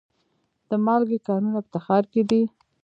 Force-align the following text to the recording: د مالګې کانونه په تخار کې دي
د 0.69 0.71
مالګې 0.85 1.19
کانونه 1.27 1.59
په 1.63 1.69
تخار 1.73 2.03
کې 2.11 2.21
دي 2.29 2.41